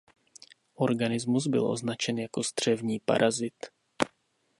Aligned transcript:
Organismus 0.75 1.47
byl 1.47 1.65
označen 1.67 2.19
jako 2.19 2.43
střevní 2.43 2.99
parazit. 2.99 3.55